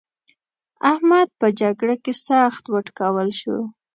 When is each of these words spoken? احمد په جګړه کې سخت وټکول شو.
احمد 0.91 1.27
په 1.39 1.47
جګړه 1.61 1.95
کې 2.03 2.13
سخت 2.27 2.63
وټکول 2.73 3.29
شو. 3.39 3.57